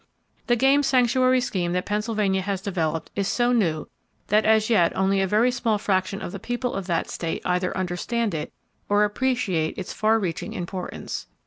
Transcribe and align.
The 0.47 0.55
game 0.55 0.81
sanctuary 0.81 1.41
scheme 1.41 1.73
that 1.73 1.85
Pennsylvania 1.85 2.41
has 2.41 2.59
developed 2.59 3.11
is 3.15 3.27
so 3.27 3.51
new 3.51 3.85
that 4.29 4.45
as 4.47 4.67
yet 4.67 4.91
only 4.95 5.21
a 5.21 5.27
very 5.27 5.51
small 5.51 5.77
fraction 5.77 6.23
of 6.23 6.31
the 6.31 6.39
people 6.39 6.73
of 6.73 6.87
that 6.87 7.07
state 7.07 7.43
either 7.45 7.77
understand 7.77 8.33
it, 8.33 8.51
or 8.89 9.03
appreciate 9.03 9.77
its 9.77 9.93
far 9.93 10.17
reaching 10.17 10.53
importance. 10.53 11.27